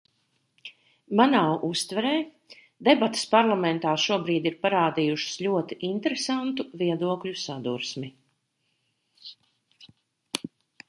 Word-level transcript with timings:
Manā 1.19 1.41
uztverē, 1.67 2.13
debates 2.87 3.25
parlamentā 3.33 3.91
šobrīd 4.05 4.47
ir 4.51 4.57
parādījušas 4.65 5.37
ļoti 5.47 5.77
interesantu 5.91 6.67
viedokļu 6.83 7.37
sadursmi. 7.47 8.11